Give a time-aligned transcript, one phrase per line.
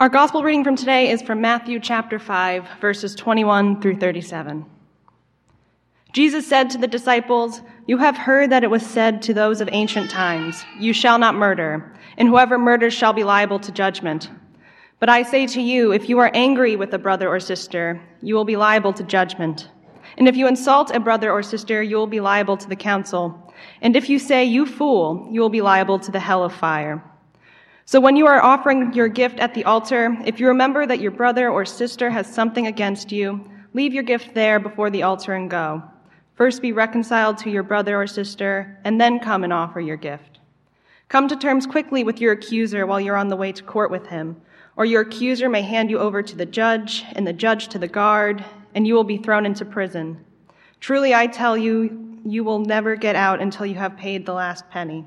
[0.00, 4.64] Our gospel reading from today is from Matthew chapter 5, verses 21 through 37.
[6.12, 9.68] Jesus said to the disciples, You have heard that it was said to those of
[9.72, 14.30] ancient times, You shall not murder, and whoever murders shall be liable to judgment.
[15.00, 18.36] But I say to you, if you are angry with a brother or sister, you
[18.36, 19.68] will be liable to judgment.
[20.16, 23.52] And if you insult a brother or sister, you will be liable to the council.
[23.82, 27.02] And if you say, You fool, you will be liable to the hell of fire.
[27.90, 31.10] So when you are offering your gift at the altar, if you remember that your
[31.10, 35.48] brother or sister has something against you, leave your gift there before the altar and
[35.48, 35.82] go.
[36.34, 40.38] First be reconciled to your brother or sister, and then come and offer your gift.
[41.08, 44.06] Come to terms quickly with your accuser while you're on the way to court with
[44.08, 44.38] him,
[44.76, 47.88] or your accuser may hand you over to the judge, and the judge to the
[47.88, 48.44] guard,
[48.74, 50.22] and you will be thrown into prison.
[50.78, 54.68] Truly, I tell you, you will never get out until you have paid the last
[54.68, 55.06] penny.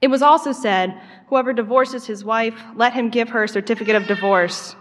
[0.00, 0.98] It was also said,
[1.28, 4.74] Whoever divorces his wife, let him give her a certificate of divorce.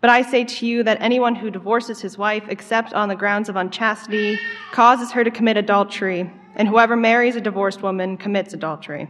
[0.00, 3.48] But I say to you that anyone who divorces his wife, except on the grounds
[3.48, 4.38] of unchastity,
[4.72, 9.08] causes her to commit adultery, and whoever marries a divorced woman commits adultery.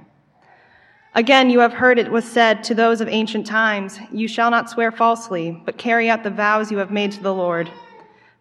[1.15, 4.71] Again, you have heard it was said to those of ancient times, You shall not
[4.71, 7.71] swear falsely, but carry out the vows you have made to the Lord.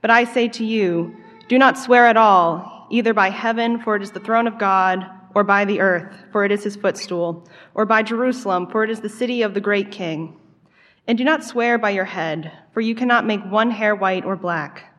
[0.01, 1.15] But I say to you,
[1.47, 5.05] do not swear at all, either by heaven, for it is the throne of God,
[5.33, 9.01] or by the earth, for it is his footstool, or by Jerusalem, for it is
[9.01, 10.37] the city of the great king.
[11.07, 14.35] And do not swear by your head, for you cannot make one hair white or
[14.35, 14.93] black.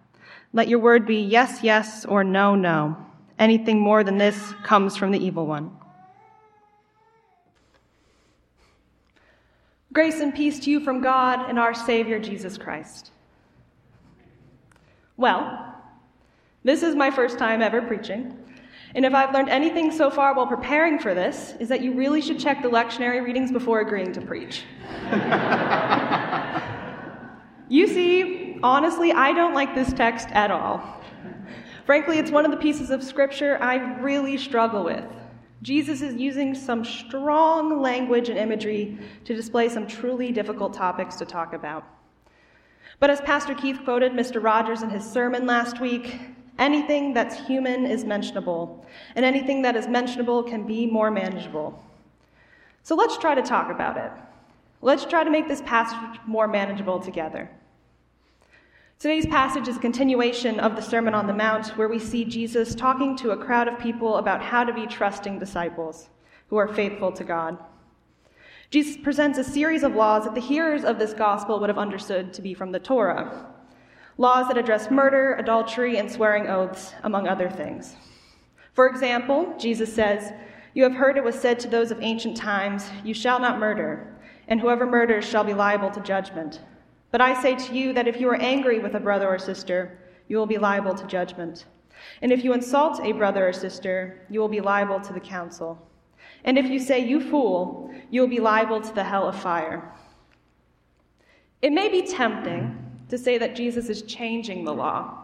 [0.52, 2.96] Let your word be yes, yes, or no, no.
[3.38, 5.70] Anything more than this comes from the evil one.
[9.92, 13.10] Grace and peace to you from God and our Savior Jesus Christ.
[15.16, 15.74] Well,
[16.64, 18.41] this is my first time ever preaching.
[18.94, 22.20] And if I've learned anything so far while preparing for this, is that you really
[22.20, 24.64] should check the lectionary readings before agreeing to preach.
[27.68, 31.00] you see, honestly, I don't like this text at all.
[31.86, 35.04] Frankly, it's one of the pieces of scripture I really struggle with.
[35.62, 41.24] Jesus is using some strong language and imagery to display some truly difficult topics to
[41.24, 41.84] talk about.
[43.00, 44.42] But as Pastor Keith quoted Mr.
[44.42, 46.20] Rogers in his sermon last week,
[46.62, 48.86] Anything that's human is mentionable,
[49.16, 51.82] and anything that is mentionable can be more manageable.
[52.84, 54.12] So let's try to talk about it.
[54.80, 57.50] Let's try to make this passage more manageable together.
[59.00, 62.76] Today's passage is a continuation of the Sermon on the Mount, where we see Jesus
[62.76, 66.10] talking to a crowd of people about how to be trusting disciples
[66.46, 67.58] who are faithful to God.
[68.70, 72.32] Jesus presents a series of laws that the hearers of this gospel would have understood
[72.34, 73.51] to be from the Torah,
[74.18, 77.96] laws that address murder, adultery, and swearing oaths, among other things.
[78.74, 80.32] For example, Jesus says,
[80.74, 84.18] You have heard it was said to those of ancient times, You shall not murder,
[84.48, 86.60] and whoever murders shall be liable to judgment.
[87.10, 89.98] But I say to you that if you are angry with a brother or sister,
[90.28, 91.66] you will be liable to judgment.
[92.22, 95.78] And if you insult a brother or sister, you will be liable to the council.
[96.44, 99.92] And if you say, You fool, you will be liable to the hell of fire.
[101.60, 102.81] It may be tempting
[103.12, 105.18] to say that Jesus is changing the law.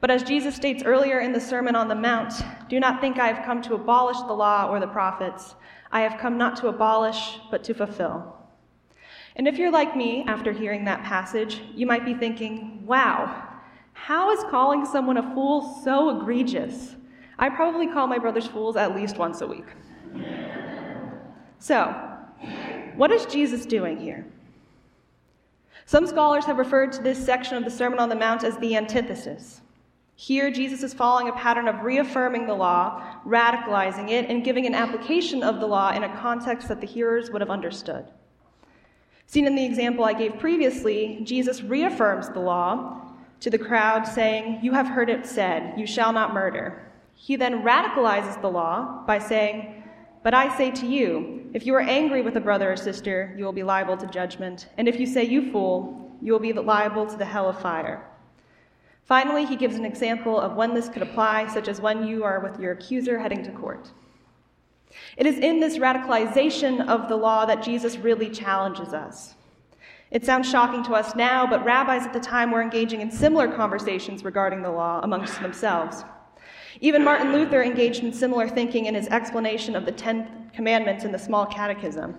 [0.00, 2.32] But as Jesus states earlier in the Sermon on the Mount,
[2.70, 5.54] do not think I have come to abolish the law or the prophets.
[5.92, 8.34] I have come not to abolish, but to fulfill.
[9.36, 13.46] And if you're like me after hearing that passage, you might be thinking, wow,
[13.92, 16.96] how is calling someone a fool so egregious?
[17.38, 19.66] I probably call my brothers fools at least once a week.
[21.58, 21.94] So,
[22.96, 24.24] what is Jesus doing here?
[25.88, 28.76] Some scholars have referred to this section of the Sermon on the Mount as the
[28.76, 29.62] antithesis.
[30.16, 34.74] Here, Jesus is following a pattern of reaffirming the law, radicalizing it, and giving an
[34.74, 38.04] application of the law in a context that the hearers would have understood.
[39.24, 43.00] Seen in the example I gave previously, Jesus reaffirms the law
[43.40, 46.86] to the crowd, saying, You have heard it said, You shall not murder.
[47.14, 49.78] He then radicalizes the law by saying,
[50.22, 53.44] but I say to you, if you are angry with a brother or sister, you
[53.44, 54.68] will be liable to judgment.
[54.76, 58.04] And if you say, You fool, you will be liable to the hell of fire.
[59.04, 62.40] Finally, he gives an example of when this could apply, such as when you are
[62.40, 63.90] with your accuser heading to court.
[65.16, 69.34] It is in this radicalization of the law that Jesus really challenges us.
[70.10, 73.48] It sounds shocking to us now, but rabbis at the time were engaging in similar
[73.48, 76.04] conversations regarding the law amongst themselves.
[76.80, 81.10] Even Martin Luther engaged in similar thinking in his explanation of the Ten Commandments in
[81.10, 82.14] the Small Catechism.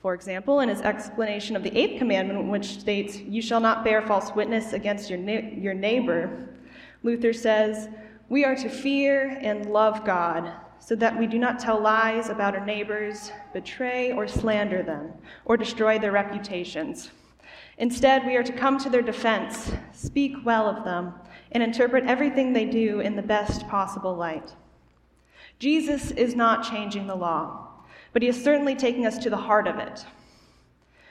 [0.00, 4.02] For example, in his explanation of the Eighth Commandment, which states, You shall not bear
[4.02, 6.48] false witness against your, your neighbor,
[7.04, 7.88] Luther says,
[8.28, 12.54] We are to fear and love God so that we do not tell lies about
[12.54, 15.12] our neighbors, betray or slander them,
[15.46, 17.10] or destroy their reputations.
[17.78, 21.14] Instead, we are to come to their defense, speak well of them,
[21.52, 24.52] and interpret everything they do in the best possible light.
[25.58, 27.68] Jesus is not changing the law,
[28.12, 30.04] but he is certainly taking us to the heart of it.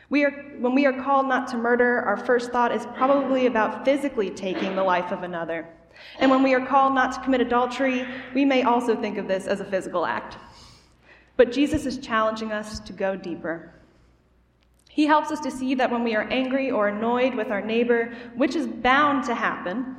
[0.10, 3.84] We are, when we are called not to murder, our first thought is probably about
[3.84, 5.68] physically taking the life of another.
[6.20, 9.48] And when we are called not to commit adultery, we may also think of this
[9.48, 10.38] as a physical act.
[11.36, 13.74] But Jesus is challenging us to go deeper.
[14.94, 18.14] He helps us to see that when we are angry or annoyed with our neighbor,
[18.36, 19.96] which is bound to happen,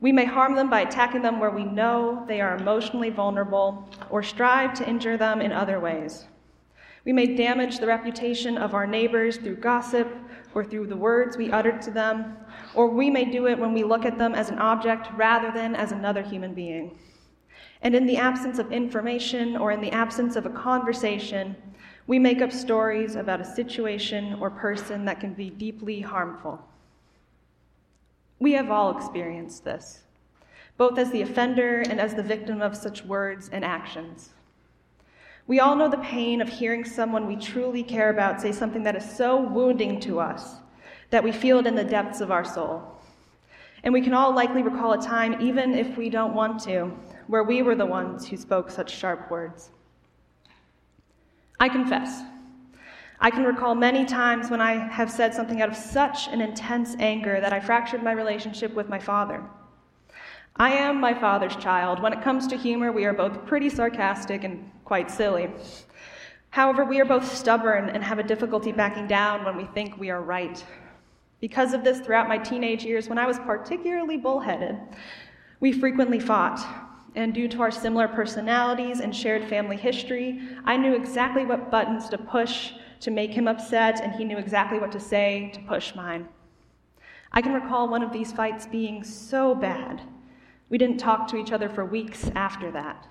[0.00, 4.24] we may harm them by attacking them where we know they are emotionally vulnerable or
[4.24, 6.24] strive to injure them in other ways.
[7.04, 10.12] We may damage the reputation of our neighbors through gossip
[10.52, 12.36] or through the words we utter to them,
[12.74, 15.76] or we may do it when we look at them as an object rather than
[15.76, 16.98] as another human being.
[17.82, 21.54] And in the absence of information or in the absence of a conversation,
[22.06, 26.62] we make up stories about a situation or person that can be deeply harmful.
[28.38, 30.02] We have all experienced this,
[30.76, 34.30] both as the offender and as the victim of such words and actions.
[35.46, 38.96] We all know the pain of hearing someone we truly care about say something that
[38.96, 40.56] is so wounding to us
[41.10, 42.82] that we feel it in the depths of our soul.
[43.82, 46.86] And we can all likely recall a time, even if we don't want to,
[47.26, 49.70] where we were the ones who spoke such sharp words.
[51.64, 52.20] I confess,
[53.20, 56.94] I can recall many times when I have said something out of such an intense
[56.98, 59.42] anger that I fractured my relationship with my father.
[60.56, 62.02] I am my father's child.
[62.02, 65.48] When it comes to humor, we are both pretty sarcastic and quite silly.
[66.50, 70.10] However, we are both stubborn and have a difficulty backing down when we think we
[70.10, 70.62] are right.
[71.40, 74.76] Because of this, throughout my teenage years, when I was particularly bullheaded,
[75.60, 76.83] we frequently fought.
[77.14, 82.08] And due to our similar personalities and shared family history, I knew exactly what buttons
[82.08, 85.94] to push to make him upset, and he knew exactly what to say to push
[85.94, 86.28] mine.
[87.32, 90.00] I can recall one of these fights being so bad
[90.68, 93.06] we didn't talk to each other for weeks after that.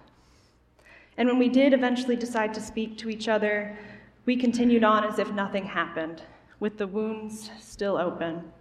[1.17, 3.77] And when we did eventually decide to speak to each other,
[4.25, 6.23] we continued on as if nothing happened,
[6.59, 8.51] with the wounds still open.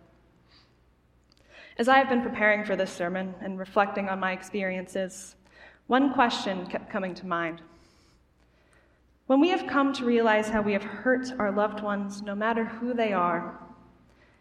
[1.78, 5.36] As I have been preparing for this sermon and reflecting on my experiences,
[5.86, 7.62] one question kept coming to mind.
[9.26, 12.64] When we have come to realize how we have hurt our loved ones, no matter
[12.64, 13.58] who they are,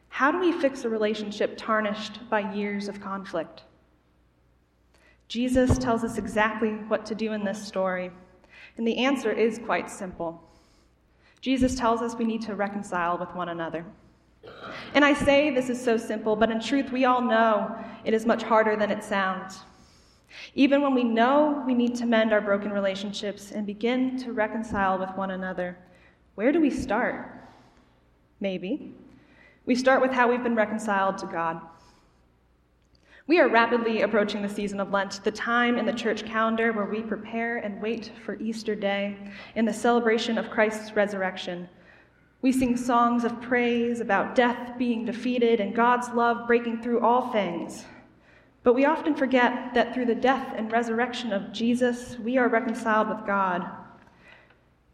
[0.09, 3.63] how do we fix a relationship tarnished by years of conflict?
[5.29, 8.11] Jesus tells us exactly what to do in this story,
[8.75, 10.43] and the answer is quite simple.
[11.39, 13.85] Jesus tells us we need to reconcile with one another.
[14.93, 18.25] And I say this is so simple, but in truth, we all know it is
[18.25, 19.59] much harder than it sounds.
[20.55, 24.97] Even when we know we need to mend our broken relationships and begin to reconcile
[24.97, 25.77] with one another,
[26.35, 27.29] where do we start?
[28.39, 28.93] Maybe.
[29.65, 31.61] We start with how we've been reconciled to God.
[33.27, 36.85] We are rapidly approaching the season of Lent, the time in the church calendar where
[36.85, 39.15] we prepare and wait for Easter Day
[39.55, 41.69] in the celebration of Christ's resurrection.
[42.41, 47.31] We sing songs of praise about death being defeated and God's love breaking through all
[47.31, 47.85] things.
[48.63, 53.09] But we often forget that through the death and resurrection of Jesus, we are reconciled
[53.09, 53.67] with God.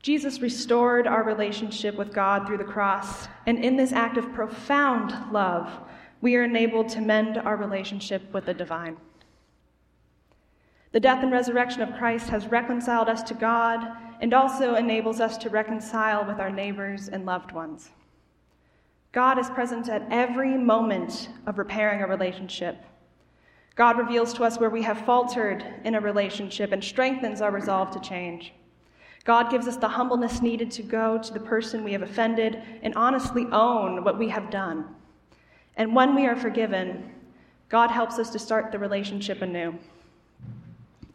[0.01, 5.13] Jesus restored our relationship with God through the cross, and in this act of profound
[5.34, 5.70] love,
[6.22, 8.98] we are enabled to mend our relationship with the divine.
[10.98, 13.88] The death and resurrection of Christ has reconciled us to God
[14.20, 17.92] and also enables us to reconcile with our neighbors and loved ones.
[19.12, 22.84] God is present at every moment of repairing a relationship.
[23.75, 27.92] God reveals to us where we have faltered in a relationship and strengthens our resolve
[27.92, 28.54] to change.
[29.24, 32.96] God gives us the humbleness needed to go to the person we have offended and
[32.96, 34.96] honestly own what we have done.
[35.75, 37.12] And when we are forgiven,
[37.70, 39.77] God helps us to start the relationship anew.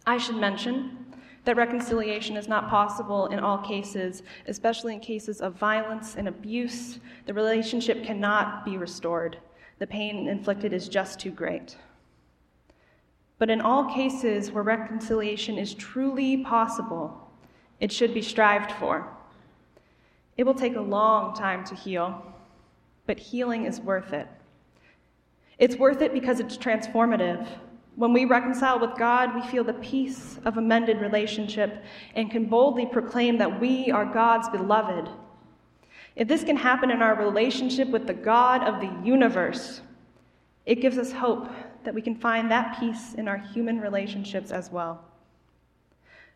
[0.07, 0.99] I should mention
[1.45, 7.01] that reconciliation is not possible in all cases, especially in cases of violence and abuse.
[7.27, 9.39] The relationship cannot be restored.
[9.79, 11.77] The pain inflicted is just too great.
[13.39, 17.29] But in all cases where reconciliation is truly possible,
[17.81, 19.09] it should be strived for.
[20.37, 22.23] It will take a long time to heal.
[23.05, 24.29] but healing is worth it.
[25.59, 27.47] It's worth it because it's transformative.
[27.95, 31.85] When we reconcile with God, we feel the peace of a mended relationship
[32.15, 35.11] and can boldly proclaim that we are God's beloved.
[36.17, 39.83] If this can happen in our relationship with the God of the universe,
[40.65, 41.49] it gives us hope
[41.85, 45.05] that we can find that peace in our human relationships as well.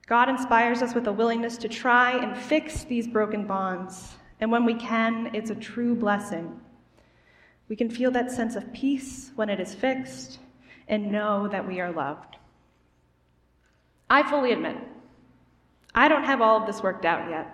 [0.07, 4.65] God inspires us with a willingness to try and fix these broken bonds, and when
[4.65, 6.61] we can, it's a true blessing.
[7.69, 10.39] We can feel that sense of peace when it is fixed
[10.89, 12.37] and know that we are loved.
[14.09, 14.77] I fully admit,
[15.95, 17.53] I don't have all of this worked out yet.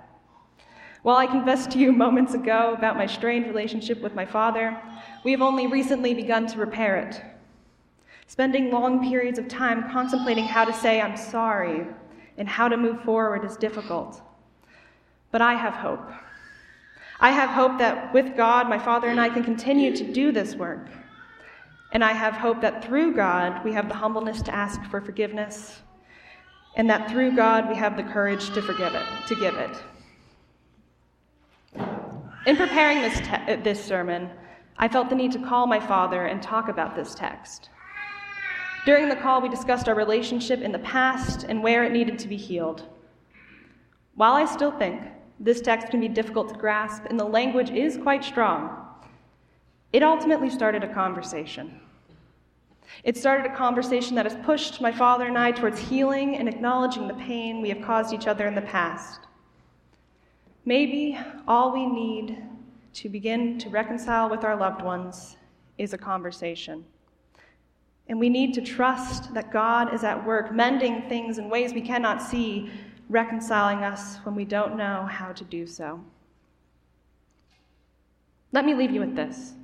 [1.02, 4.80] While I confessed to you moments ago about my strained relationship with my father,
[5.24, 7.20] we have only recently begun to repair it.
[8.26, 11.86] Spending long periods of time contemplating how to say I'm sorry
[12.38, 14.20] and how to move forward is difficult.
[15.30, 16.08] But I have hope.
[17.20, 20.54] I have hope that with God, my Father and I can continue to do this
[20.54, 20.86] work.
[21.92, 25.80] And I have hope that through God, we have the humbleness to ask for forgiveness,
[26.74, 29.82] and that through God, we have the courage to forgive it, to give it.
[32.46, 34.30] In preparing this, te- this sermon,
[34.78, 37.68] I felt the need to call my father and talk about this text.
[38.84, 42.28] During the call, we discussed our relationship in the past and where it needed to
[42.28, 42.88] be healed.
[44.14, 45.02] While I still think
[45.38, 48.88] this text can be difficult to grasp and the language is quite strong,
[49.92, 51.80] it ultimately started a conversation.
[53.04, 57.08] It started a conversation that has pushed my father and I towards healing and acknowledging
[57.08, 59.20] the pain we have caused each other in the past.
[60.64, 61.18] Maybe
[61.48, 62.38] all we need
[62.94, 65.36] to begin to reconcile with our loved ones
[65.78, 66.84] is a conversation.
[68.08, 71.80] And we need to trust that God is at work, mending things in ways we
[71.80, 72.70] cannot see,
[73.08, 76.00] reconciling us when we don't know how to do so.
[78.52, 79.54] Let me leave you with this.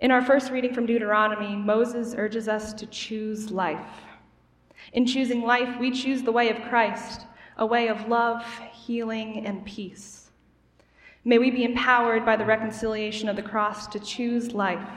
[0.00, 3.86] In our first reading from Deuteronomy, Moses urges us to choose life.
[4.94, 7.26] In choosing life, we choose the way of Christ,
[7.58, 8.42] a way of love,
[8.72, 10.30] healing, and peace.
[11.22, 14.88] May we be empowered by the reconciliation of the cross to choose life.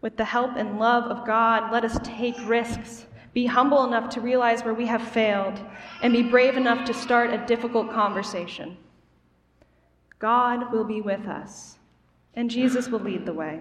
[0.00, 4.22] With the help and love of God, let us take risks, be humble enough to
[4.22, 5.60] realize where we have failed,
[6.00, 8.78] and be brave enough to start a difficult conversation.
[10.18, 11.76] God will be with us,
[12.32, 13.60] and Jesus will lead the way.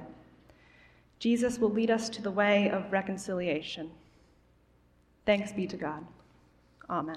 [1.24, 3.90] Jesus will lead us to the way of reconciliation.
[5.26, 6.06] Thanks be to God.
[6.90, 7.16] Amen.